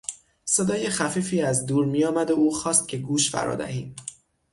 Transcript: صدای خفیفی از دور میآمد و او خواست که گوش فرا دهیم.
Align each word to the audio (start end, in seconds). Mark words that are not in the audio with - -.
صدای 0.45 0.89
خفیفی 0.89 1.41
از 1.41 1.65
دور 1.65 1.85
میآمد 1.85 2.31
و 2.31 2.33
او 2.33 2.55
خواست 2.55 2.87
که 2.87 2.97
گوش 2.97 3.31
فرا 3.31 3.55
دهیم. 3.55 3.95